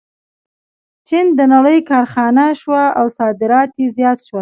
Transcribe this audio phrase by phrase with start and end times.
[1.07, 4.39] چین د نړۍ کارخانه شوه او صادرات یې زیات شول.